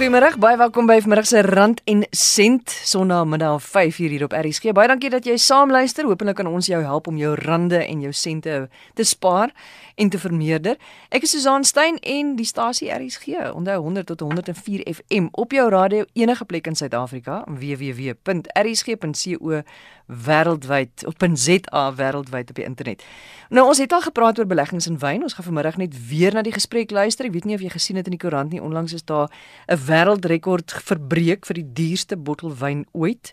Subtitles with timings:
[0.00, 4.72] Goeiemôre, baie welkom by vanmiddag se Rand en Sent Sondagmiddag 5:00 hier op RSG.
[4.72, 6.04] Baie dankie dat jy saam luister.
[6.04, 9.52] Hoopelik kan ons jou help om jou rande en jou sente te spaar
[9.94, 10.76] en te vermeerder.
[11.08, 13.52] Ek is Susan Stein en die stasie RSG.
[13.52, 19.62] Onthou 100 tot 104 FM op jou radio enige plek in Suid-Afrika www.rsg.co
[20.10, 23.04] wêreldwyd op .za wêreldwyd op die internet.
[23.50, 25.22] Nou ons het al gepraat oor beleggings in wyn.
[25.22, 27.26] Ons gaan vanmiddag net weer na die gesprek luister.
[27.26, 28.62] Ek weet nie of jy gesien het in die koerant nie.
[28.62, 29.30] Onlangs is daar
[29.66, 33.32] 'n wêreldrekord verbreek vir die duurste bottel wyn ooit.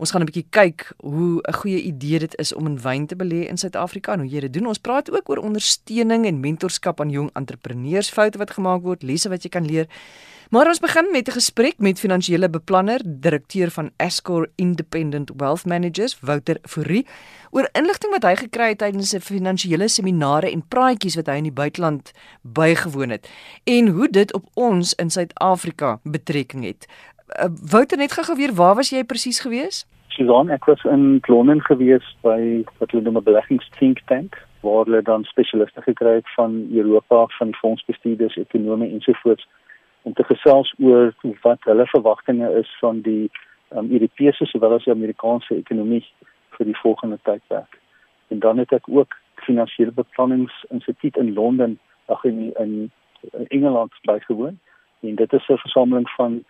[0.00, 3.16] Ons gaan 'n bietjie kyk hoe 'n goeie idee dit is om in wyn te
[3.16, 4.66] belê in Suid-Afrika en hoe jy dit doen.
[4.66, 9.28] Ons praat ook oor ondersteuning en mentorskap aan jong entrepreneurs, foute wat gemaak word, lesse
[9.28, 9.86] wat jy kan leer.
[10.50, 16.20] Maar ons begin met 'n gesprek met finansiële beplanner, direkteur van Ascor Independent Wealth Managers,
[16.20, 17.06] Wouter Fourie,
[17.50, 21.42] oor inligting wat hy gekry het tydens 'n finansiële seminare en praatjies wat hy in
[21.42, 23.28] die buiteland bygewoon het
[23.64, 26.86] en hoe dit op ons in Suid-Afrika betrekking het.
[27.38, 29.86] Uh, Wouter net gou weer, waar was jy presies gewees?
[30.08, 34.84] Susan, ek was in Londen gewees by wat hulle noem 'n beleggings think tank waar
[34.84, 39.46] hulle dan spesialiste gekry het van Europa, van fondsbestuurders, ekonome ensovoorts
[40.02, 43.30] om te gesels oor wat hulle verwagtinge is van die
[43.70, 46.04] um, Europese sowel as die Amerikaanse ekonomie
[46.56, 47.78] vir die volgende tydperk.
[48.28, 52.90] En dan het ek ook finansiële beplanningsinstituut in Londen, ag in, in
[53.48, 54.58] Engeland bygewoon.
[55.00, 56.44] En dit is 'n versameling van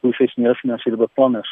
[0.00, 1.50] professionele finansiële beplanners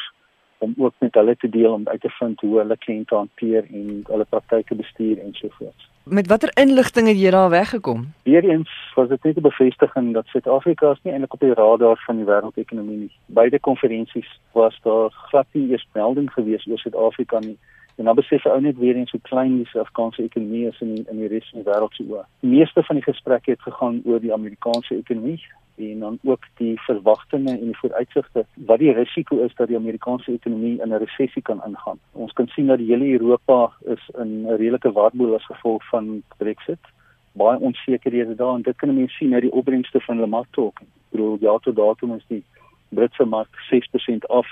[0.59, 4.03] om ook met hulle te deel om uit te vind hoe hulle kliënte hanteer en
[4.07, 5.87] hulle praktyke bestuur en so voort.
[6.03, 8.07] Met watter inligting het jy daar weggekom?
[8.23, 12.15] Weereens was dit net 'n bevestiging dat Suid-Afrika is nie eintlik op die radar van
[12.15, 13.11] die wêreldekonomie nie.
[13.25, 17.57] Beide konferensies was daar glad nie eers melding gewees oor Suid-Afrika nie.
[17.99, 21.17] En dan besef ou net weer eens hoe klein die Suid-Afrikaanse ekonomie is in in
[21.19, 22.21] die res van die wêreld se oë.
[22.39, 25.41] Die meeste van die gesprekke het gegaan oor die Amerikaanse ekonomie
[25.87, 30.31] en dan ook die verwagtinge en die vooruitsigte wat die risiko is dat die Amerikaanse
[30.31, 31.99] ekonomie in 'n resessie kan ingaan.
[32.11, 36.23] Ons kan sien dat die hele Europa is in 'n redelike warboel as gevolg van
[36.37, 36.83] Brexit.
[37.31, 40.79] Baie onsekerhede daar en dit kan mense sien uit die opbrengste van hulle marktok.
[40.79, 42.43] Ek bedoel ja tot datum is die
[42.89, 44.47] Britse mark 6% af,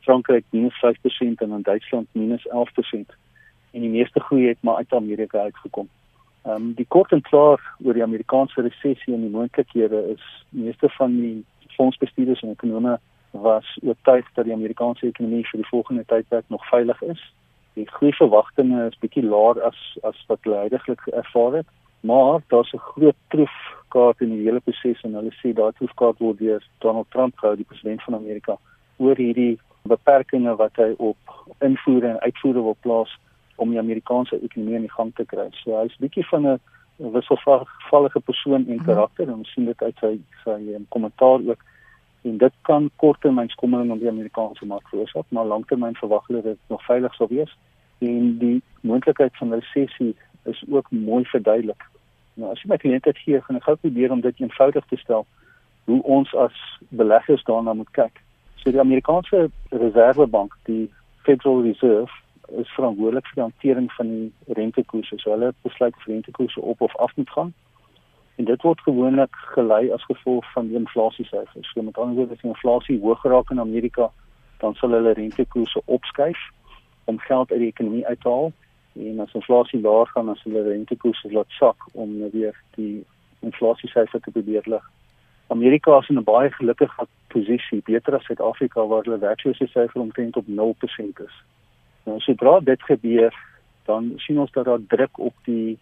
[0.00, 2.52] Frankryk minus 5% en dan Duitsland minus 11%.
[3.70, 5.88] En die meeste groei het maar uit Amerika uitgekom.
[6.42, 10.88] Ehm um, die kort en klaar oor die Amerikaanse resessie en die moontlikhede is meeste
[10.88, 11.44] van die
[11.76, 12.98] fondsbestuurders en ekonome
[13.30, 17.22] was oortuig dat die Amerikaanse ekonomie vir die volgende tydperk nog veilig is.
[17.74, 21.68] Die groei verwagtinge is bietjie laer as as wat hulle heidaglik ervaar het,
[22.00, 23.20] maar daar's 'n groot
[23.92, 27.56] troefkaart in die hele proses en hulle sê daardie troefkaart word deur Donald Trump gehou,
[27.56, 28.56] die president van Amerika,
[28.98, 31.16] oor hierdie beperkings wat hy op
[31.60, 33.12] invoere en uitvoere wil plaas
[33.56, 35.48] om die Amerikaanse ekonomie in gang te kry.
[35.62, 36.60] So hy's 'n bietjie van 'n
[36.98, 38.84] wisselvallige persoon en mhm.
[38.84, 41.60] karakter en ons sien dit uit sy sy um, kommentaar ook.
[42.22, 46.58] En dit kan korttermyn skommeling op die Amerikaanse mark veroorsaak, maar langtermyn verwag hulle dit
[46.68, 47.56] nog veilig sal wees.
[47.98, 50.14] En die moontlikheid van resessie
[50.44, 51.91] is ook mooi verduidelik.
[52.40, 55.26] Nou as jy my kliënte gee, gaan ek gou probeer om dit eenvoudig te stel
[55.90, 58.20] hoe ons as beleggers daarna moet kyk.
[58.62, 60.86] So die Amerikaanse Reservebank, die
[61.26, 62.12] Federal Reserve
[62.60, 65.18] is verantwoordelik vir die hantering van die rentekoerse.
[65.18, 67.52] So hulle besluit of rentekoerse op of af moet gaan.
[68.36, 71.72] En dit word gewoonlik gelei as gevolg van die inflasiesyfers.
[71.72, 74.10] So met ander woorde, as die inflasie hoog raak in Amerika,
[74.62, 76.38] dan sal hulle rentekoerse opskuif
[77.04, 78.52] om geld uit die ekonomie uit te haal.
[78.92, 83.04] En as inflasie laag gaan, sal hulle rentekoerse laat sak om weer die
[83.40, 84.90] inflasiesyfer te probeer lig.
[85.52, 90.46] Amerika is in 'n baie gelukkige posisie, beter as Suid-Afrika waar hulle werkloosheidsyfer omtrent op
[90.46, 91.34] 0% is.
[92.04, 93.34] Nou sodra dit gebeur,
[93.84, 95.78] dan sien ons dat daar druk op die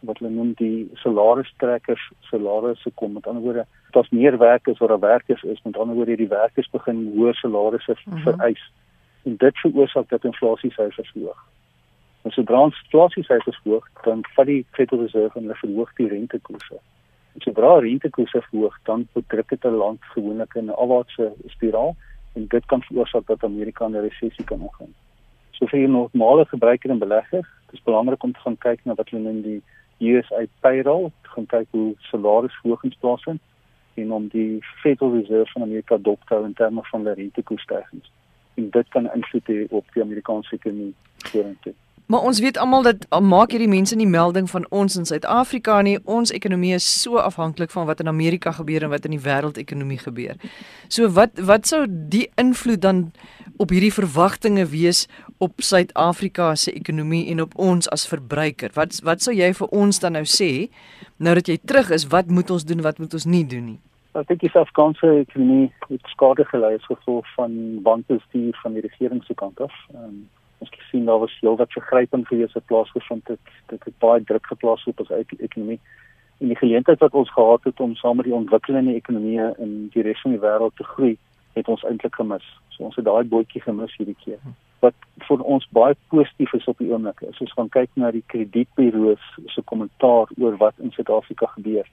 [0.00, 3.12] wat hulle noem die salaristrekkers salarisse kom.
[3.12, 5.62] Met ander woorde, daar's meer werk as wat daar werkers is.
[5.62, 8.22] Met ander woorde, die werkers begin hoër salarisse mm -hmm.
[8.22, 8.72] vereis.
[9.22, 11.46] En dit veroorsaak dat inflasie syfers hoog.
[12.24, 16.78] En sodra inflasie syfers hoog, dan vat die Federal Reserve en hulle verhoog die rentekoerse.
[17.36, 21.96] En sodra rentekoerse verhoog, dan druk dit 'n land gewoonlik in 'n afwaartse spiraal
[22.34, 24.94] en dit kan veroorsaak dat Amerika in 'n resessie kan ingaan.
[25.50, 29.08] So vir 'n normale gebruiker en belegger, dis belangrik om te gaan kyk na wat
[29.10, 29.62] hulle noem die
[29.98, 33.40] USA payroll, gaan kyk hoe salarisverhogings plaasvind
[33.94, 38.10] en om die Federal Reserve van Amerika dop te hou in terme van die rentekoersstygings.
[38.54, 41.74] En dit kan invloed hê op die Amerikaanse ekonomie vorentoe.
[42.06, 45.78] Maar ons weet almal dat al maak hierdie mense nie melding van ons in Suid-Afrika
[45.82, 45.96] nie.
[46.04, 49.98] Ons ekonomie is so afhanklik van wat in Amerika gebeur en wat in die wêreldekonomie
[50.02, 50.36] gebeur.
[50.88, 53.00] So wat wat sou die invloed dan
[53.56, 55.06] op hierdie verwagtinge wees
[55.38, 58.76] op Suid-Afrika se ekonomie en op ons as verbruiker?
[58.76, 60.68] Wat wat sou jy vir ons dan nou sê
[61.16, 63.80] nou dat jy terug is, wat moet ons doen, wat moet ons nie doen nie?
[64.12, 69.24] Ek dink die Suid-Afrikaanse ekonomie het skade gelei as gevolg van bankbestuur van die regering
[69.24, 69.72] se kant af.
[69.96, 70.26] Um,
[70.64, 73.52] ons gesien daar was heelwat vergryping gewees wat plaasgevind het.
[73.72, 75.80] Dit het baie druk geplaas op ons ekonomie.
[76.40, 80.02] En die geleentheid wat ons gehad het om saam met die ontwikkelende ekonomieë in die
[80.02, 81.16] res van die wêreld te groei,
[81.54, 82.46] het ons eintlik gemis.
[82.74, 84.40] So ons het daai bootjie gemis hierdie keer.
[84.82, 84.96] Wat
[85.28, 89.28] vir ons baie positief is op die oomblik is ons gaan kyk na die kredietburo's
[89.54, 91.86] se kommentaar oor wat in Suid-Afrika gebeur.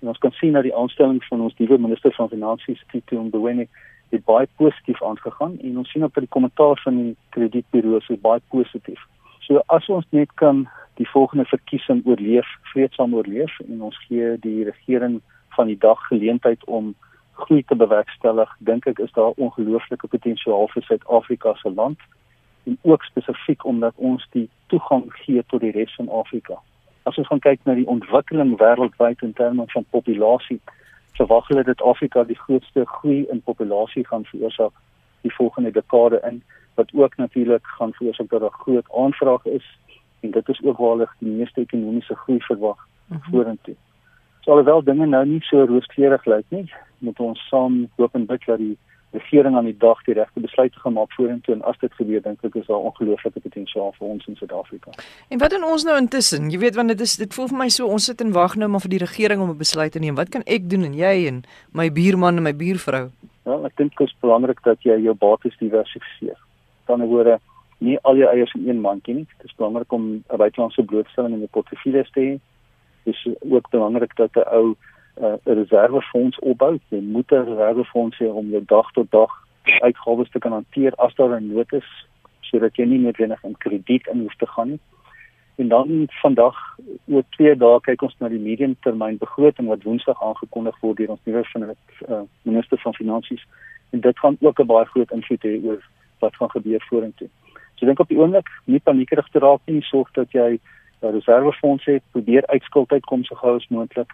[0.00, 3.66] En ons kan sien dat die aanstelling van ons nuwe minister van finansies, Tito Mboweni,
[4.10, 8.20] het baie positief aangegaan en ons sien ook dat die kommentaar van die kredietburo's is
[8.20, 9.00] baie positief.
[9.46, 10.68] So as ons net kan
[11.00, 15.20] die volgende verkiesing oorleef, vreedsaam oorleef en ons gee die regering
[15.56, 16.94] van die dag geleentheid om
[17.32, 22.00] groei te bewerkstellig, dink ek is daar ongelooflike potensiaal vir Suid-Afrika se land
[22.64, 26.58] en ook spesifiek omdat ons die toegang gee tot die res van Afrika
[27.08, 30.58] as ons gaan kyk na die ontwikkeling wêreldwyd in terme van populasie,
[31.18, 34.74] verwag hulle dat Afrika die grootste groei in populasie gaan veroorsaak
[35.26, 36.42] die volgende dekade in
[36.78, 39.66] wat ook natuurlik gaan veroorsaak dat daar groot aanvraag is
[40.20, 43.30] en dit is ook waar hulle die meeste ekonomiese groei verwag mm -hmm.
[43.30, 43.74] vorentoe.
[44.40, 48.44] So alhoewel dinge nou nie so rooskleurig lyk nie, moet ons saam hoop en bid
[48.46, 48.78] dat die
[49.10, 52.58] regering aan die dag die regte besluite gemaak vorentoe en as dit gebeur dink ek
[52.60, 54.92] is daar ongelooflike potensiaal vir ons in Suid-Afrika.
[55.32, 56.50] En wat doen ons nou intussen?
[56.52, 58.68] Jy weet want dit is dit voel vir my so ons sit en wag nou
[58.68, 60.14] maar vir die regering om 'n besluit te neem.
[60.14, 63.08] Wat kan ek doen en jy en my buurman en my buurvrou?
[63.44, 66.36] Ja, ek dink dit is belangrik dat jy jou bates diversifiseer.
[66.86, 67.40] Dan word
[67.78, 69.26] nie al jou eiers in een mandjie nie.
[69.38, 72.38] Dit is belangrik om 'n buitelandse blootstelling in jou portefeulje te hê.
[73.04, 74.76] Dit is ook belangrik dat 'n ou
[75.20, 76.78] uh, 'n reservefonds opbou.
[76.88, 79.30] Jy moet 'n reservefonds hê om jou dag tot dag
[79.80, 82.06] uitgawes te kan hanteer as daar 'n nood is
[82.40, 84.80] sodat jy nie noodwendig in krediet in hoef te gaan nie.
[85.56, 86.56] En dan vandag
[87.06, 91.24] oor 2 dae kyk ons na die mediumtermyn begroting wat Woensdag aangekondig word deur ons
[91.24, 91.44] nuwe
[92.08, 93.44] uh, minister van finansies
[93.90, 95.82] en dit gaan ook 'n baie groot invloed hê oor
[96.18, 97.28] wat gaan gebeur vorentoe.
[97.74, 100.60] So dink op die oomblik nie paniekerig te raak nie, sorg dat jy
[101.02, 104.12] 'n reservefonds het, probeer uitskuld uitkom so gou as moontlik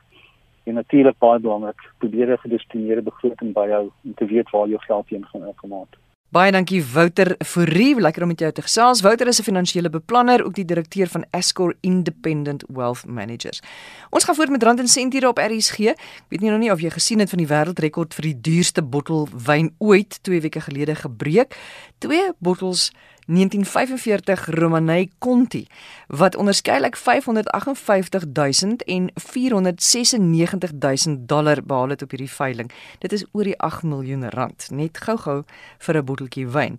[0.64, 5.08] en natuurlik baie belangrik, probeer 'n gedistineerde begroting byhou om te weet waar jou geld
[5.08, 5.98] heen gaan uitgemaak.
[6.34, 9.04] Baie dankie Wouter Fourie, lekker om met jou te gesels.
[9.06, 13.62] Wouter is 'n finansiële beplanner, ook die direkteur van Escor Independent Wealth Managers.
[14.10, 15.78] Ons gaan voort met rand en sent hier op RSG.
[15.78, 18.82] Ek weet nie nou nie of jy gesien het van die wêreldrekord vir die duurste
[18.82, 21.56] bottel wyn ooit 2 weke gelede gebreek.
[21.98, 22.92] Twee bottels
[23.26, 25.66] 1945 Romanei Conti
[26.06, 32.70] wat onderskeidelik 558000 en 496000 dollar behaal het op hierdie veiling.
[32.98, 35.42] Dit is oor die 8 miljoen rand net gou-gou
[35.78, 36.78] vir 'n botteltjie wyn.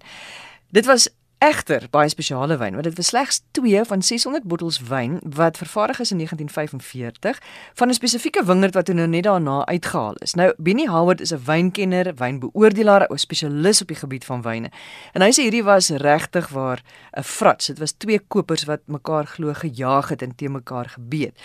[0.70, 1.10] Dit was
[1.46, 6.00] egter baie spesiale wyn want dit was slegs 2 van 600 bottels wyn wat vervaardig
[6.00, 7.42] is in 1945
[7.74, 10.34] van 'n spesifieke wingerd wat nou net daarna uitgehaal is.
[10.34, 14.70] Nou Benny Howard is 'n wynkenner, wynbeoordelaar, 'n spesialis op die gebied van wyne.
[15.14, 16.82] En hy sê hierdie was regtig waar
[17.18, 17.66] 'n frats.
[17.66, 21.40] Dit was twee kopers wat mekaar glo gejaag het en te mekaar gebeet.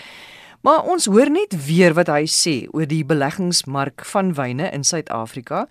[0.60, 5.68] Maar ons hoor net weer wat hy sê oor die beleggingsmark van wyne in Suid-Afrika.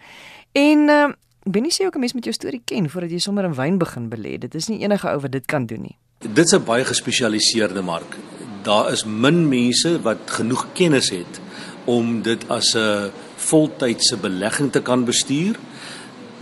[0.52, 1.10] En uh,
[1.50, 4.10] Benny sê ook 'n mens moet jou storie ken voordat jy sommer in wyn begin
[4.10, 4.38] belê.
[4.38, 5.96] Dit is nie enige ou wat dit kan doen nie.
[6.20, 8.18] Dit is 'n baie gespesialiseerde mark.
[8.62, 11.39] Daar is min mense wat genoeg kennis het
[11.86, 15.56] om dit as 'n voltydse belegging te kan bestuur.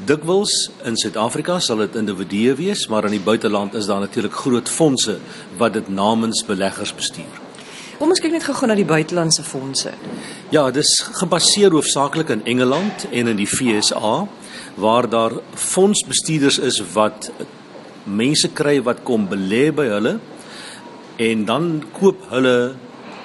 [0.05, 4.69] Dikwels in Suid-Afrika sal dit individue wees, maar in die buiteland is daar natuurlik groot
[4.69, 5.17] fondse
[5.57, 7.41] wat dit namens beleggers bestuur.
[7.97, 9.91] Kom ons kyk net gou-gou na die buitelandse fondse.
[10.49, 14.27] Ja, dis gebaseer hoofsaaklik in Engeland en in die FSA
[14.77, 17.31] waar daar fondsbestuurders is wat
[18.05, 20.17] mense kry wat kom belê by hulle
[21.17, 22.57] en dan koop hulle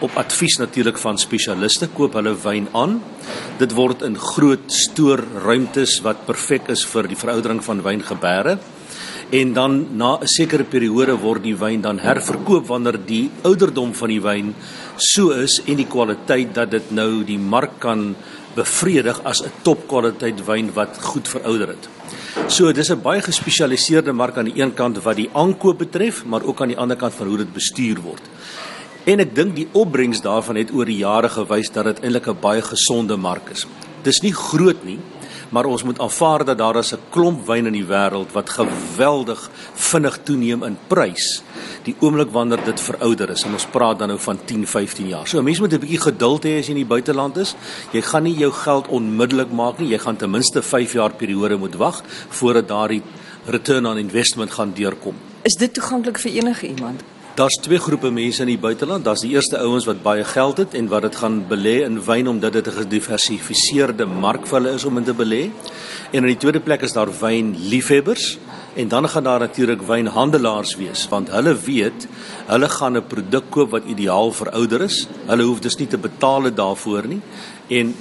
[0.03, 2.99] op advies natuurlik van spesialiste koop hulle wyn aan.
[3.61, 8.57] Dit word in groot stoorruimtes wat perfek is vir die veroudering van wyngebere.
[9.33, 14.09] En dan na 'n sekere periode word die wyn dan herverkoop wanneer die ouderdom van
[14.09, 14.55] die wyn
[14.97, 18.17] so is en die kwaliteit dat dit nou die mark kan
[18.55, 21.89] bevredig as 'n topkwaliteit wyn wat goed verouder het.
[22.49, 26.43] So dis 'n baie gespesialiseerde mark aan die een kant wat die aankoop betref, maar
[26.43, 28.23] ook aan die ander kant van hoe dit bestuur word.
[29.05, 32.41] En ek dink die opbrengs daarvan het oor die jare gewys dat dit eintlik 'n
[32.41, 33.67] baie gesonde mark is.
[34.03, 34.99] Dis nie groot nie,
[35.53, 39.51] maar ons moet aanvaar dat daar is 'n klomp wyn in die wêreld wat geweldig
[39.75, 41.43] vinnig toeneem in prys
[41.87, 45.27] die oomblik wanneer dit verouder is en ons praat dan nou van 10, 15 jaar.
[45.27, 47.55] So 'n mens moet 'n bietjie geduld hê as jy in die buiteland is.
[47.93, 49.89] Jy gaan nie jou geld onmiddellik maak nie.
[49.89, 53.03] Jy gaan ten minste 5 jaar periode moet wag voordat daardie
[53.47, 55.15] return on investment gaan deurkom.
[55.43, 57.03] Is dit toeganklik vir enige iemand?
[57.33, 59.07] Daar's twee groepe mense in die buiteland.
[59.07, 62.29] Daar's die eerste ouens wat baie geld het en wat dit gaan belê in wyn
[62.29, 65.51] omdat dit 'n gediversifiseerde mark vir hulle is om in te belê.
[66.13, 68.39] En in die tweede plek is daar wynliefhebbers
[68.75, 72.07] en dan gaan daar natuurlik wynhandelaars wees want hulle weet
[72.47, 75.09] hulle gaan 'n produk koop wat ideaal vir ouder is.
[75.27, 77.21] Hulle hoef dus nie te betaal daarvoor nie
[77.69, 77.95] en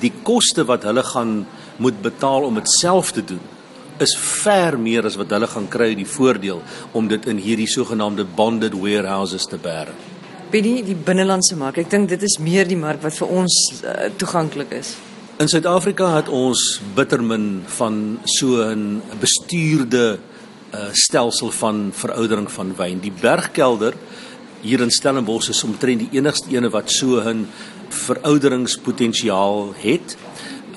[0.00, 3.57] die koste wat hulle gaan moet betaal om dit self te doen
[4.02, 6.62] is ver meer as wat hulle gaan kry die voordeel
[6.92, 9.94] om dit in hierdie sogenaamde bonded warehouses te bære.
[10.52, 14.08] Binne die binnelandse mark, ek dink dit is meer die mark wat vir ons uh,
[14.16, 14.94] toeganklik is.
[15.38, 20.18] In Suid-Afrika het ons bittermin van so 'n bestuurde
[20.74, 23.00] uh, stelsel van veroudering van wyn.
[23.00, 23.94] Die Bergkelder
[24.60, 27.46] hier in Stellenbosch is omtrent die enigste ene wat so 'n
[27.88, 30.16] verouderingspotensiaal het.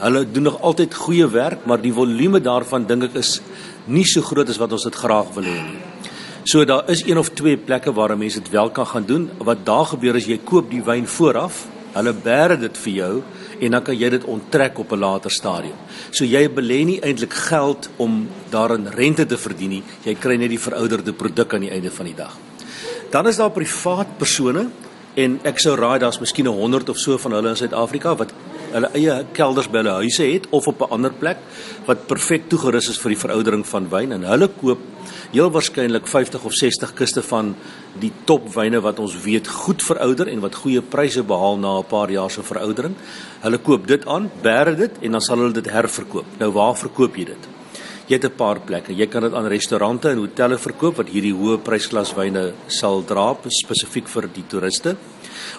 [0.02, 3.36] Hulle doen nog altyd goeie werk, maar die volume daarvan dink ek is
[3.86, 5.82] nie so groot as wat ons dit graag wil hê nie.
[6.44, 9.30] So daar is een of twee plekke waar mense dit wel kan gaan doen.
[9.38, 13.14] Wat daar gebeur is jy koop die wyn vooraf, hulle bære dit vir jou
[13.62, 15.78] en dan kan jy dit onttrek op 'n later stadium.
[16.12, 19.84] So jy belê nie eintlik geld om daarin rente te verdien nie.
[20.04, 22.38] Jy kry net die verouderde produk aan die einde van die dag.
[23.12, 24.70] Dan is daar privaat persone
[25.16, 28.34] en ek sou raai daar's miskien 100 of so van hulle in Suid-Afrika wat
[28.74, 31.38] hulle eie kelders by hulle huise het of op 'n ander plek
[31.88, 34.80] wat perfek toegerus is vir die veroudering van wyn en hulle koop
[35.32, 37.56] heel waarskynlik 50 of 60 kiste van
[38.00, 42.12] die topwyne wat ons weet goed verouder en wat goeie pryse behaal na 'n paar
[42.12, 42.96] jaar se veroudering.
[43.42, 46.26] Hulle koop dit aan, bære dit en dan sal hulle dit herverkoop.
[46.40, 47.48] Nou waar verkoop jy dit?
[48.08, 48.94] Jy het 'n paar plekke.
[48.94, 53.38] Jy kan dit aan restaurante en hotelle verkoop wat hierdie hoë prysklas wyne sal dra
[53.48, 54.98] spesifiek vir die toeriste.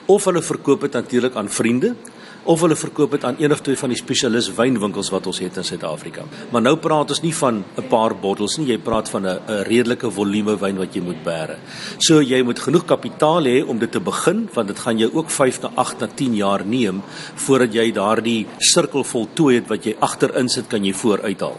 [0.07, 1.95] Of hulle verkoop dit natuurlik aan vriende
[2.45, 5.57] of hulle verkoop dit aan een of twee van die spesialis wynwinkels wat ons het
[5.61, 6.25] in Suid-Afrika.
[6.51, 9.63] Maar nou praat ons nie van 'n paar bottels nie, jy praat van 'n 'n
[9.69, 11.57] redelike volume wyn wat jy moet bære.
[11.99, 15.31] So jy moet genoeg kapitaal hê om dit te begin want dit gaan jou ook
[15.31, 17.03] 5 na 8 na 10 jaar neem
[17.35, 21.57] voordat jy daardie sirkel voltooi het wat jy agterin sit kan jy vooruithaal.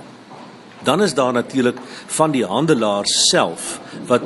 [0.83, 4.21] Dan is daar natuurlik van die handelaars self wat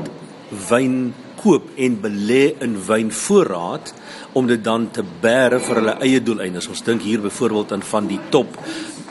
[0.70, 3.94] wyn koop en belê in wynvoorraad
[4.34, 6.68] om dit dan te bære vir hulle eie doeleindes.
[6.68, 8.58] Ons dink hier byvoorbeeld aan van die top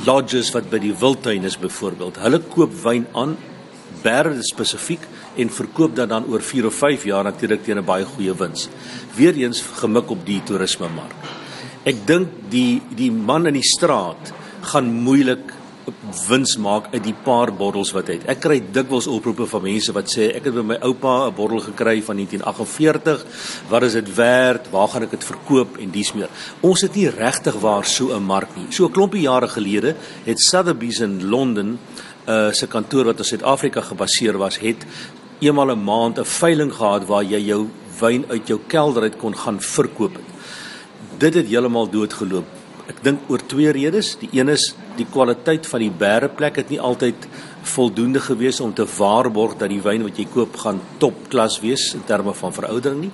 [0.06, 2.20] lodges wat by die wildtuin is byvoorbeeld.
[2.22, 3.36] Hulle koop wyn aan,
[4.02, 5.06] bære spesifiek
[5.40, 8.68] en verkoop dit dan oor 4 of 5 jaar natuurlik teen 'n baie goeie wins.
[9.16, 11.14] Weereens gemik op die toerismemark.
[11.84, 14.32] Ek dink die die man in die straat
[14.62, 15.55] gaan moeilik
[16.26, 18.26] wins maak uit die paar bottels wat hy het.
[18.32, 21.60] Ek kry dikwels oproepe van mense wat sê ek het by my oupa 'n bottel
[21.60, 23.24] gekry van 1948.
[23.68, 24.70] Wat is dit werd?
[24.70, 26.28] Waar gaan ek dit verkoop en dies meer?
[26.60, 28.66] Ons het nie regtig waar so 'n mark nie.
[28.70, 31.78] So 'n klompie jare gelede het Sotheby's in Londen
[32.28, 34.86] uh se kantoor wat in Suid-Afrika gebaseer was, het
[35.40, 37.68] eenmal 'n maand 'n veiling gehad waar jy jou
[38.00, 40.18] wyn uit jou kelder uit kon gaan verkoop.
[41.18, 42.44] Dit het heeltemal doodgeloop
[42.86, 44.14] Ek dink oor twee redes.
[44.20, 47.26] Die een is die kwaliteit van die bæreplek het nie altyd
[47.66, 52.04] voldoende gewees om te waarborg dat die wyn wat jy koop gaan topklas wees in
[52.06, 53.12] terme van veroudering nie.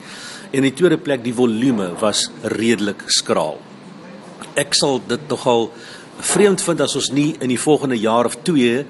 [0.53, 3.59] En die tweede plek die volume was redelik skraal.
[4.55, 5.71] Ek sal dit nogal
[6.23, 8.85] vreemd vind as ons nie in die volgende jaar of 2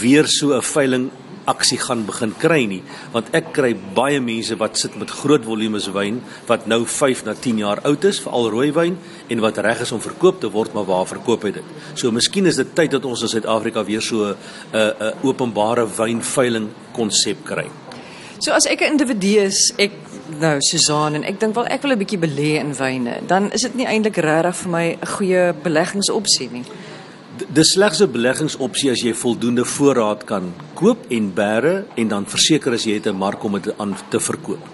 [0.00, 1.10] weer so 'n veiling
[1.52, 2.82] aksie gaan begin kry nie
[3.14, 7.34] want ek kry baie mense wat sit met groot volumes wyn wat nou 5 na
[7.34, 10.74] 10 jaar oud is veral rooi wyn en wat reg is om verkoop te word
[10.76, 11.74] maar waar verkoop hy dit?
[11.94, 14.36] So miskien is dit tyd dat ons in Suid-Afrika weer so 'n
[14.72, 17.66] uh, 'n uh, openbare wynveiling konsep kry.
[18.38, 19.92] So as ek 'n individu is ek
[20.40, 23.62] nou Susan en ek dink wel ek wil 'n bietjie belê in wyne dan is
[23.62, 26.64] dit nie eintlik regtig vir my 'n goeie beleggingsopsie nie
[27.46, 32.72] dis slegs 'n beleggingsopsie as jy voldoende voorraad kan koop en bære en dan verseker
[32.72, 34.64] as jy het 'n mark om dit aan te verkoop.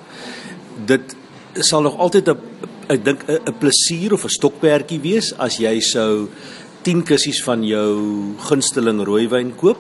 [0.87, 1.17] Dit
[1.61, 2.39] sal nog altyd 'n
[2.89, 6.29] ek dink 'n plesier of 'n stokperdjie wees as jy sou
[6.83, 9.79] 10 kussies van jou gunsteling rooiwyn koop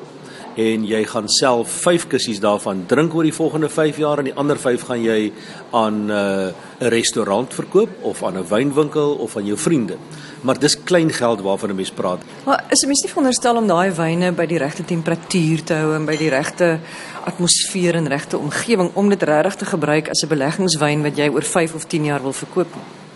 [0.56, 4.37] en jy gaan self 5 kussies daarvan drink oor die volgende 5 jaar en die
[4.38, 5.32] ander 5 gaan jy
[5.73, 9.96] aan uh, 'n uh, restaurant verkoop of aan 'n wynwinkel of aan jou vriende.
[10.40, 12.20] Maar dis klein geld waarvan 'n mens praat.
[12.44, 15.94] Maar is 'n mens nie veronderstel om daai wyne by die regte temperatuur te hou
[15.94, 16.78] en by die regte
[17.25, 21.42] atmosfeer en regte omgewing om dit regtig te gebruik as 'n beleggingswyn wat jy oor
[21.42, 22.68] 5 of 10 jaar wil verkoop?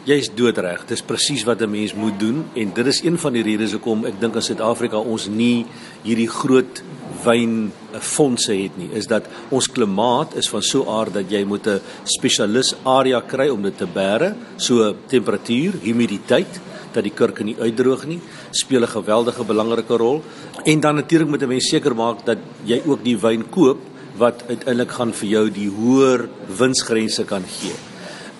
[0.08, 0.86] Jy's doodreg.
[0.86, 4.04] Dis presies wat 'n mens moet doen en dit is een van die redes hoekom
[4.04, 5.66] ek dink in Suid-Afrika ons nie
[6.02, 6.82] hierdie groot
[7.28, 11.80] wynfondse het nie is dat ons klimaat is van so aard dat jy moet 'n
[12.04, 16.60] spesialis area kry om dit te bære so temperatuur humiditeit
[16.92, 18.20] dat die kurke nie uitdroog nie
[18.50, 20.22] speel 'n geweldige belangrike rol
[20.64, 23.78] en dan natuurlik moet 'n mens seker maak dat jy ook die wyn koop
[24.18, 27.74] wat uiteindelik gaan vir jou die hoër winsgrense kan gee.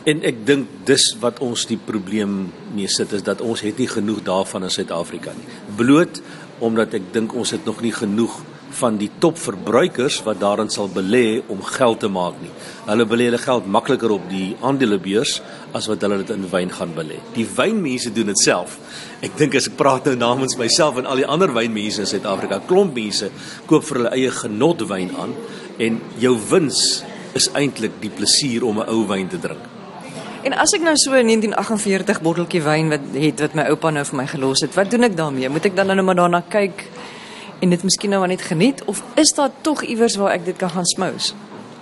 [0.08, 3.88] En ek dink dis wat ons die probleem mee sit is dat ons het nie
[3.90, 5.48] genoeg daarvan in Suid-Afrika nie.
[5.76, 6.22] Bloot
[6.64, 8.40] omdat ek dink ons het nog nie genoeg
[8.70, 12.50] van die topverbruikers wat daarin sal belê om geld te maak nie.
[12.86, 15.38] Hulle belê hulle geld makliker op die aandelebeurs
[15.76, 17.20] as wat hulle dit in wyn gaan belê.
[17.36, 18.78] Die wynmense doen dit self.
[19.24, 22.60] Ek dink as ek praat nou namens myself en al die ander wynmense in Suid-Afrika,
[22.68, 23.30] klomp mense
[23.66, 25.34] koop vir hulle eie genot wyn aan
[25.78, 27.02] en jou wins
[27.38, 29.64] is eintlik die plesier om 'n ou wyn te drink.
[30.46, 34.04] En as ek nou so 'n 1948 botteltjie wyn wat het wat my oupa nou
[34.04, 35.48] vir my gelos het, wat doen ek daarmee?
[35.48, 36.86] Moet ek dan nou maar daarna kyk
[37.58, 40.70] en dit miskien nou net geniet of is daar tog iewers waar ek dit kan
[40.70, 41.34] gaan smous?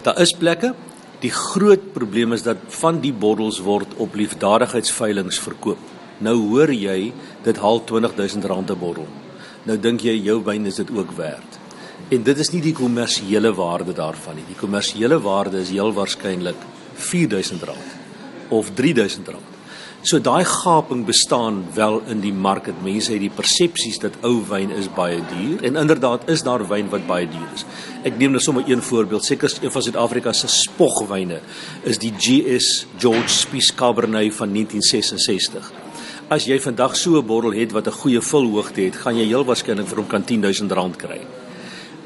[0.02, 0.74] Daar is plekke.
[1.20, 5.80] Die groot probleem is dat van die bottels word op liefdadigheidsveilinge verkoop.
[6.18, 7.12] Nou hoor jy
[7.44, 9.06] dit haal R20000 'n bottel.
[9.64, 11.58] Nou dink jy jou wyn is dit ook werd.
[12.08, 14.44] En dit is nie die kommersiële waarde daarvan nie.
[14.46, 16.56] Die kommersiële waarde is heel waarskynlik
[16.96, 17.70] R4000
[18.48, 19.55] of R3000.
[20.06, 22.68] So daai gaping bestaan wel in die mark.
[22.84, 26.86] Mense het die persepsies dat ou wyn is baie duur en inderdaad is daar wyn
[26.92, 27.64] wat baie duur is.
[28.06, 29.26] Ek neem nou sommer een voorbeeld.
[29.26, 31.40] Seker een van Suid-Afrika se spogwyne
[31.82, 35.72] is die GS George Spies Cabernet van 1966.
[36.30, 39.44] As jy vandag so 'n bottel het wat 'n goeie vulhoogte het, gaan jy heel
[39.44, 41.20] waarskynlik vir hom kan R10000 kry.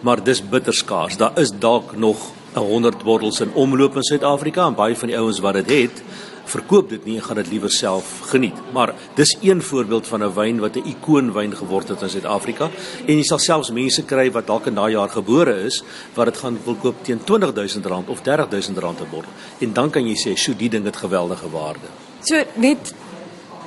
[0.00, 1.16] Maar dis bitter skaars.
[1.16, 5.38] Daar is dalk nog 100 bottels in omloop in Suid-Afrika en baie van die ouens
[5.38, 6.02] wat dit het,
[6.50, 8.58] verkoop dit nie en gaan dit liewer self geniet.
[8.74, 12.70] Maar dis een voorbeeld van 'n wyn wat 'n ikoonwyn geword het in Suid-Afrika
[13.06, 15.82] en jy sal selfs mense kry wat dalk in daai jaar gebore is
[16.14, 19.32] wat dit gaan wil koop teen R20000 of R30000 'n bottel.
[19.58, 21.88] En dan kan jy sê, "Sjoe, die ding het geweldige waarde."
[22.20, 22.94] So net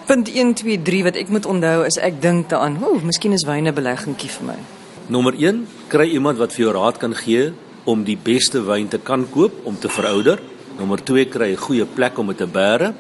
[0.06, 3.44] punt 1 2 3 wat ek moet onthou is ek dink daaraan, ooh, miskien is
[3.44, 4.58] wyne beleggingkie vir my.
[5.08, 7.52] Nommer 1, kry iemand wat vir jou raad kan gee
[7.84, 10.40] om die beste wyn te kan koop om te verouder.
[10.78, 12.94] Nommer 2 kry 'n goeie plek om dit te bære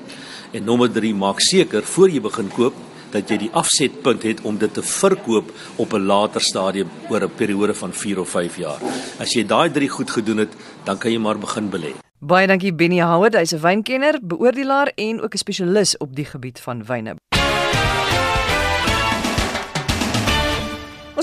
[0.53, 2.73] en nommer 3 maak seker voor jy begin koop
[3.12, 7.36] dat jy die afsetpunt het om dit te verkoop op 'n later stadium oor 'n
[7.36, 8.79] periode van 4 of 5 jaar.
[9.19, 11.93] As jy daai 3 goed gedoen het, dan kan jy maar begin belê.
[12.19, 16.59] Baie dankie Benny Howard, hy's 'n wynkenner, beoordelaar en ook 'n spesialis op die gebied
[16.59, 17.33] van wyne.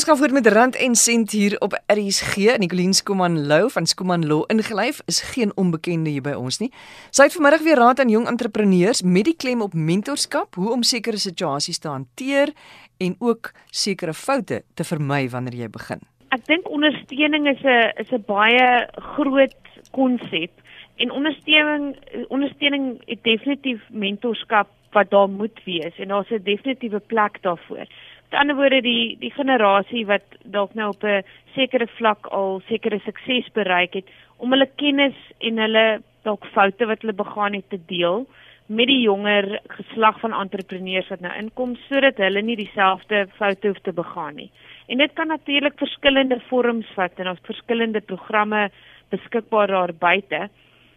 [0.00, 2.56] Ons gaan voort met rand en sent hier op RSG.
[2.58, 6.70] Nicoline Skuman Lou van Skuman Law ingelyf is geen onbekende hier by ons nie.
[7.12, 10.86] Sy het vanmiddag weer raad aan jong entrepreneurs met die klem op mentorskap, hoe om
[10.88, 12.54] sekere situasies te hanteer
[12.96, 16.00] en ook sekere foute te vermy wanneer jy begin.
[16.32, 19.60] Ek dink ondersteuning is 'n is 'n baie groot
[19.92, 20.50] konsep
[20.96, 21.96] en ondersteuning
[22.28, 27.84] ondersteuning het definitief mentorskap wat daar moet wees en daar's 'n definitiewe plek daarvoor.
[28.30, 33.00] Met ander woorde die die generasie wat dalk nou op 'n sekere vlak al sekere
[33.02, 34.06] sukses bereik het
[34.38, 38.26] om hulle kennis en hulle dalk foute wat hulle begaan het te deel
[38.66, 43.82] met die jonger geslag van entrepreneurs wat nou inkom sodat hulle nie dieselfde foute hoef
[43.82, 44.50] te begaan nie.
[44.86, 48.70] En dit kan natuurlik verskillende vorms vat en ons verskillende programme
[49.08, 50.48] beskikbaar daar buite.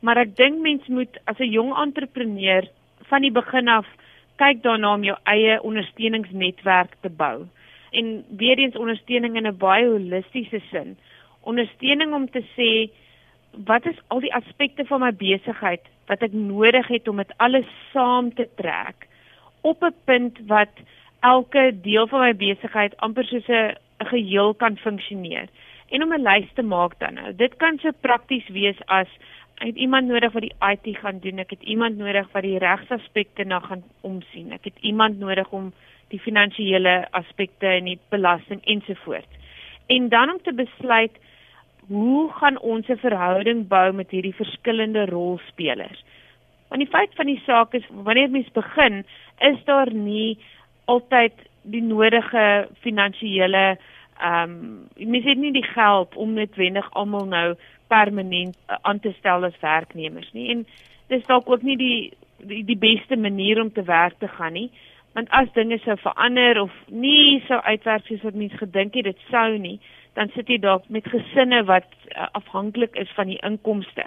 [0.01, 2.63] Maar ek dink mens moet as 'n jong entrepreneur
[3.09, 3.87] van die begin af
[4.43, 7.45] kyk daarna om jou eie ondersteuningsnetwerk te bou.
[7.91, 10.97] En weer eens ondersteuning in 'n baie holistiese sin.
[11.41, 12.91] Ondersteuning om te sê
[13.65, 17.67] wat is al die aspekte van my besigheid wat ek nodig het om dit alles
[17.91, 19.07] saam te trek
[19.61, 20.73] op 'n punt wat
[21.19, 25.47] elke deel van my besigheid amper soos 'n geheel kan funksioneer
[25.89, 27.35] en om 'n lys te maak dan nou.
[27.35, 29.07] Dit kan so prakties wees as
[29.57, 31.39] ek het iemand nodig wat die IT gaan doen.
[31.39, 34.51] Ek het iemand nodig wat die regsaspekte na gaan omsien.
[34.51, 35.71] Ek het iemand nodig om
[36.13, 39.39] die finansiële aspekte en die belasting ensovoorts.
[39.87, 41.15] En dan om te besluit
[41.87, 46.03] hoe gaan ons 'n verhouding bou met hierdie verskillende rolspelers?
[46.67, 49.05] Want die feit van die saak is wanneer mens begin,
[49.39, 50.37] is daar nie
[50.85, 53.77] altyd die nodige finansiële
[54.19, 54.51] ehm
[54.97, 57.55] um, mens het nie die geld om netwendig almal nou
[57.87, 60.49] permanent uh, aan te stel as werknemers nie.
[60.49, 60.65] En
[61.07, 64.69] dis dalk ook nie die die, die beste manier om te werk te gaan nie.
[65.13, 69.19] Want as dinge sou verander of nie sou uitwerk soos wat mense gedink het dit
[69.29, 69.79] sou nie,
[70.17, 74.05] dan sit jy dalk met gesinne wat uh, afhanklik is van die inkomste.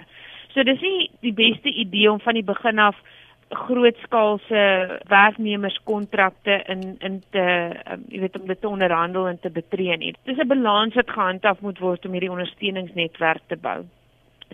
[0.53, 2.99] So dis nie die beste idee om van die begin af
[3.49, 7.43] grootskaalse werknemerskontrakte in in te
[7.91, 10.13] um, jy weet om dit te onderhandel en te betree nie.
[10.23, 13.85] Dis 'n balans wat gehandhaaf moet word om hierdie ondersteuningsnetwerk te bou.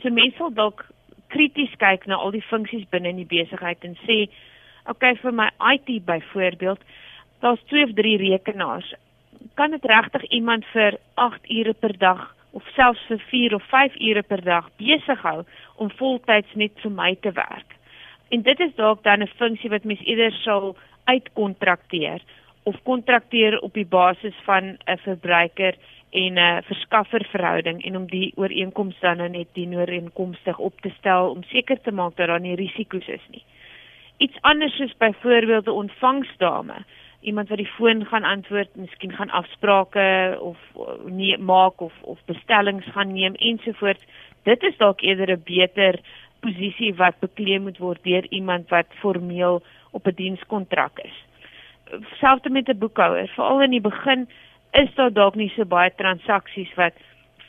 [0.02, 0.86] So mense sal dalk
[1.28, 4.30] krities kyk na al die funksies binne in die besigheid en sê,
[4.86, 6.80] "Oké, okay, vir my IT byvoorbeeld,
[7.40, 8.94] daar's 2 of 3 rekenaars.
[9.54, 14.00] Kan dit regtig iemand vir 8 ure per dag of selfs vir 4 of 5
[14.00, 15.44] ure per dag besig hou
[15.76, 17.76] om voltyds net vir my te werk.
[18.34, 22.22] En dit is dalk dan 'n funksie wat mens eerder sal uitkontrakteer
[22.64, 25.76] of kontrakteer op die basis van 'n verbruiker
[26.10, 31.30] en 'n verskaffer verhouding en om die ooreenkoms dan nou net dienooreenkomstig op te stel
[31.30, 33.44] om seker te maak dat daar nie risiko's is nie.
[34.18, 36.78] Iets anders is byvoorbeeld 'n ontvangsdame,
[37.22, 40.58] iemand wat die foon gaan antwoord, miskien gaan afsprake of
[41.06, 44.04] nie maak of of bestellings gaan neem ensovoorts.
[44.44, 46.00] Dit is dalk eerder 'n beter
[46.44, 51.18] posisie wat bekleed moet word deur iemand wat formeel op 'n dienskontrak is.
[52.20, 54.28] Selfs met 'n boekhouer, veral in die begin
[54.72, 56.94] is daar dalk nie so baie transaksies wat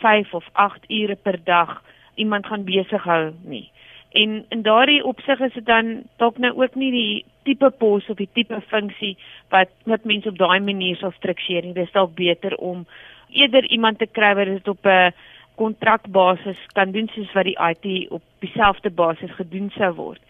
[0.00, 1.82] 5 of 8 ure per dag
[2.14, 3.70] iemand gaan besig hou nie.
[4.14, 8.16] En in daardie opsig is dit dan dalk nou ook nie die tipe pos of
[8.16, 9.16] die tipe funksie
[9.50, 11.74] wat wat mense op daai manier sal struktureer nie.
[11.74, 12.86] Dis dalk beter om
[13.34, 15.12] eerder iemand te kry wat dit op 'n
[15.60, 20.20] kontrakbasis kan doen soos wat die IT op dieselfde basis gedoen sou word.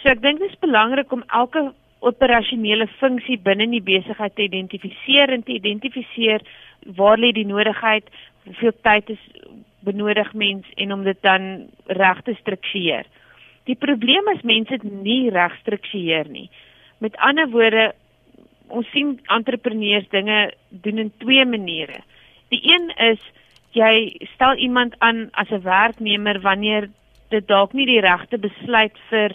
[0.00, 5.32] So ek dink dit is belangrik om elke operasionele funksie binne die besigheid te identifiseer
[5.34, 6.44] en te identifiseer
[6.96, 8.06] waar lê die nodigheid,
[8.48, 9.24] hoeveel tyd is
[9.84, 11.50] benodig mens en om dit dan
[12.00, 13.04] reg te struktureer.
[13.68, 16.48] Die probleem is mense dit nie reg struktureer nie.
[17.04, 17.90] Met ander woorde,
[18.68, 20.40] ons sien entrepreneurs dinge
[20.84, 22.00] doen in twee maniere.
[22.48, 23.20] Die een is
[23.76, 26.88] jy stel iemand aan as 'n werknemer wanneer
[27.28, 29.34] dit dalk nie die regte besluit vir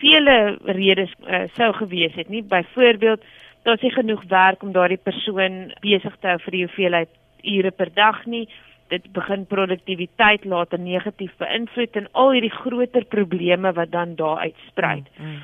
[0.00, 2.42] vele redes uh, sou gewees het nie.
[2.42, 3.24] Byvoorbeeld,
[3.62, 7.08] daar's nie genoeg werk om daardie persoon besig te hou vir die hoeveelheid
[7.42, 8.48] ure per dag nie.
[8.88, 15.08] Dit begin produktiwiteit later negatief beïnvloed en al hierdie groter probleme wat dan daar uitspruit.
[15.16, 15.42] Mm, mm.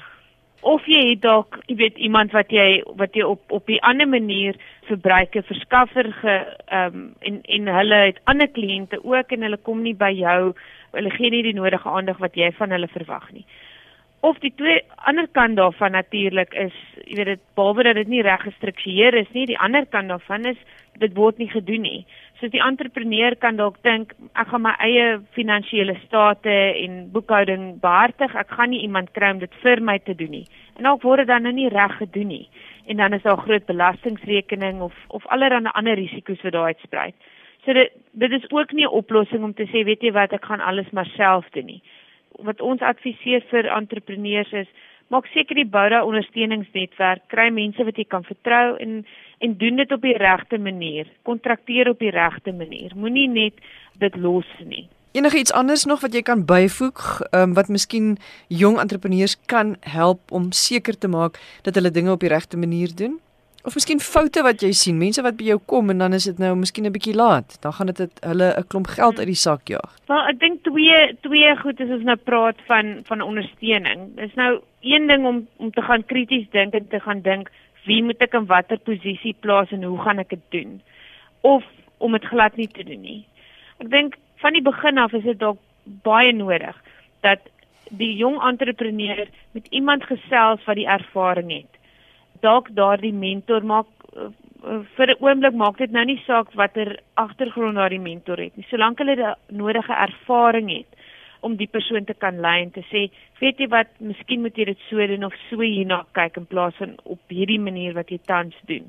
[0.60, 4.08] Of jy het dalk, jy weet, iemand wat jy wat jy op op 'n ander
[4.08, 4.56] manier
[4.88, 9.82] verbruike verskaffer ge ehm um, en en hulle het ander kliënte ook en hulle kom
[9.82, 10.54] nie by jou
[10.92, 13.44] hulle gee nie die nodige aandag wat jy van hulle verwag nie.
[14.20, 16.72] Of die twee ander kant daarvan natuurlik is
[17.04, 20.44] jy weet dit behalwe dat dit nie reg gestruktureer is nie die ander kant daarvan
[20.44, 20.56] is
[20.98, 22.06] dit word nie gedoen nie
[22.40, 28.34] so die entrepreneur kan dalk dink ek gaan my eie finansiële state en boekhouding behartig.
[28.36, 30.46] Ek gaan nie iemand kry om dit vir my te doen nie.
[30.76, 32.44] En dalk word dit dan nou nie reg gedoen nie.
[32.86, 37.12] En dan is daar groot belastingrekening of of allerlei ander risiko's wat daar uitsprei.
[37.64, 40.44] So dit dit is ook nie 'n oplossing om te sê weet jy wat ek
[40.44, 41.82] gaan alles maar self doen nie.
[42.38, 44.68] Wat ons adviseer vir entrepreneurs is
[45.12, 49.04] maak seker die bou daai ondersteuningsnetwerk, kry mense wat jy kan vertrou en
[49.44, 51.08] en doen dit op die regte manier.
[51.28, 52.94] Kontrakteer op die regte manier.
[52.96, 53.58] Moenie net
[54.00, 54.86] dit los nie.
[55.12, 58.16] Enige iets anders nog wat jy kan byvoeg, um, wat miskien
[58.48, 62.92] jong entrepreneurs kan help om seker te maak dat hulle dinge op die regte manier
[62.96, 63.20] doen?
[63.66, 66.38] Of miskien foute wat jy sien, mense wat by jou kom en dan is dit
[66.38, 67.58] nou miskien 'n bietjie laat.
[67.62, 69.90] Dan gaan dit hulle 'n klomp geld uit die sak jaag.
[70.06, 74.14] Wel, ek dink twee twee goed is ons nou praat van van ondersteuning.
[74.16, 77.50] Dis nou een ding om om te gaan krities dink en te gaan dink
[77.86, 80.80] wie moet ek in watter posisie plaas en hoe gaan ek dit doen?
[81.40, 81.64] Of
[81.98, 83.26] om dit glad nie te doen nie.
[83.78, 85.58] Ek dink van die begin af is dit dalk
[86.02, 86.76] baie nodig
[87.20, 87.40] dat
[87.90, 91.75] die jong entrepreneur met iemand gesels wat die ervaring het
[92.40, 94.30] dalk daardie mentor maak uh,
[94.96, 98.66] vir 'n oomblik maak dit nou nie saak watter agtergrond daardie mentor het nie.
[98.70, 100.90] Solank hulle die nodige ervaring het
[101.40, 104.64] om die persoon te kan lei en te sê, weet jy wat, miskien moet jy
[104.64, 108.18] dit so doen of so hierna kyk in plaas van op hierdie manier wat jy
[108.26, 108.88] tans doen.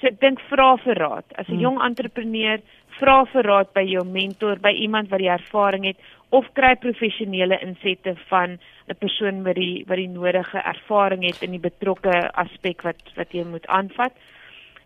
[0.00, 1.26] So ek dink vra vir raad.
[1.36, 1.64] As 'n hmm.
[1.64, 2.60] jong entrepreneur,
[3.00, 5.96] vra vir raad by jou mentor, by iemand wat die ervaring het
[6.30, 8.58] of kry professionele insette van
[8.90, 13.32] 'n persoon wat die wat die nodige ervaring het in die betrokke aspek wat wat
[13.32, 14.12] jy moet aanvat.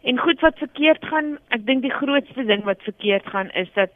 [0.02, 3.90] En goed wat verkeerd gaan, ek dink die grootste ding wat verkeerd gaan is dat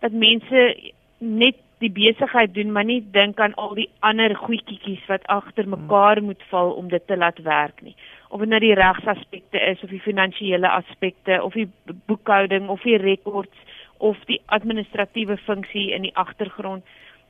[0.00, 5.26] dat mense net die besigheid doen maar nie dink aan al die ander goedjies wat
[5.32, 7.96] agter mekaar moet val om dit te laat werk nie.
[8.28, 11.68] Of dit nou die regsaspekte is of die finansiële aspekte of die
[12.06, 13.64] boekhouding of die rekords
[13.98, 16.84] of die administratiewe funksie in die agtergrond.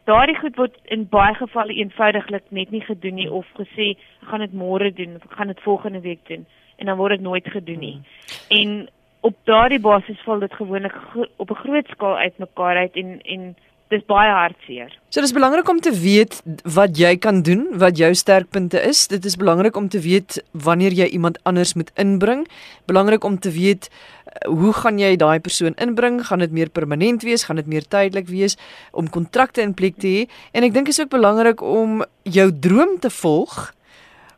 [0.07, 3.95] Daardie goed word in baie gevalle eenvoudiglik net nie gedoen nie of gesê
[4.31, 7.49] gaan dit môre doen of gaan dit volgende week doen en dan word dit nooit
[7.51, 7.97] gedoen nie.
[8.49, 8.89] En
[9.27, 10.95] op daardie basis val dit gewoonlik
[11.37, 13.57] op 'n groot skaal uitmekaar uit en en
[13.93, 14.91] dis baie hartseer.
[15.15, 16.41] So dis belangrik om te weet
[16.77, 19.07] wat jy kan doen, wat jou sterkpunte is.
[19.13, 22.47] Dit is belangrik om te weet wanneer jy iemand anders moet inbring.
[22.91, 26.21] Belangrik om te weet eh, hoe gaan jy daai persoon inbring?
[26.27, 27.47] Gaan dit meer permanent wees?
[27.47, 28.59] Gaan dit meer tydelik wees
[28.93, 30.23] om kontrakte in plek te hê?
[30.53, 33.71] En ek dink is ook belangrik om jou droom te volg,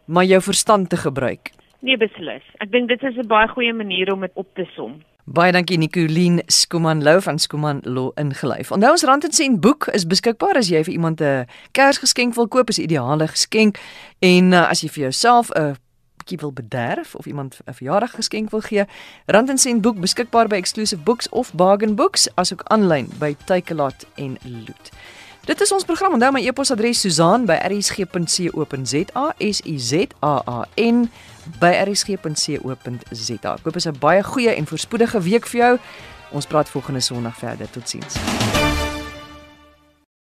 [0.05, 1.53] maar jou verstand te gebruik.
[1.81, 2.45] Nee, beslis.
[2.59, 5.01] Ek dink dit is 'n baie goeie manier om dit op te som.
[5.29, 8.71] Baie dankie Nicoline Skuman Lou van Skuman Law ingelyf.
[8.73, 11.45] Onthou ons Rand en Sent boek is beskikbaar as jy vir iemand 'n
[11.77, 13.77] Kersgeskenk wil koop, is ideale geskenk.
[14.19, 15.77] En uh, as jy vir jouself 'n
[16.17, 18.85] bietjie wil bederf of iemand 'n verjaardag geskenk wil gee,
[19.27, 24.07] Rand en Sent boek beskikbaar by Exclusive Books of Bargain Books, asook aanlyn by Takealot
[24.15, 24.91] en Loot.
[25.49, 26.13] Dit is ons program.
[26.13, 31.11] Onthou my e-posadres susan@rsg.co.za, S U Z A A N
[31.61, 33.33] rsg.co.za.
[33.33, 35.79] Ek hoop dit is 'n baie goeie en voorspoedige week vir jou.
[36.31, 37.71] Ons praat volgende Sondag verder.
[37.71, 38.15] Totsiens.